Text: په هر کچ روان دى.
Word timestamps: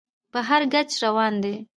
په 0.31 0.39
هر 0.49 0.61
کچ 0.73 0.89
روان 1.03 1.33
دى. 1.43 1.55